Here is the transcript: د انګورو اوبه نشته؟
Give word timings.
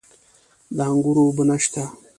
د 0.75 0.77
انګورو 0.91 1.21
اوبه 1.25 1.43
نشته؟ 1.49 1.83